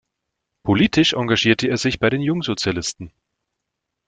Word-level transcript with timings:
Politisch 0.63 1.13
engagierte 1.13 1.67
er 1.67 1.77
sich 1.77 1.99
bei 1.99 2.09
den 2.09 2.21
Jungsozialisten. 2.21 3.13